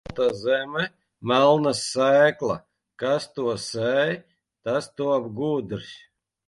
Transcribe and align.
Balta 0.09 0.27
zeme, 0.43 0.85
melna 1.31 1.73
sēkla, 1.81 2.57
kas 3.05 3.29
to 3.37 3.47
sēj, 3.69 4.19
tas 4.69 4.91
top 5.03 5.31
gudrs. 5.43 5.97